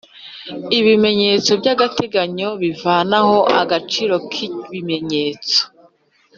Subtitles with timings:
[0.79, 5.57] Ibimenyetso by'agateganyo bivanaho agaciro k'ibimenyetso